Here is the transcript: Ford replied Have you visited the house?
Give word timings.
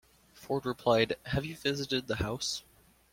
Ford 0.33 0.65
replied 0.65 1.13
Have 1.27 1.45
you 1.45 1.55
visited 1.55 2.07
the 2.07 2.15
house? 2.15 2.63